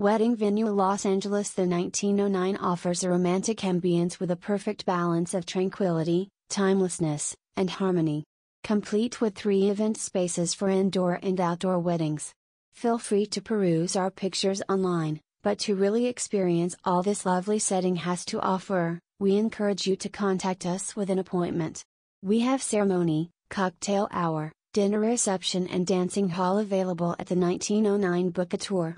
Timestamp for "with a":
4.18-4.36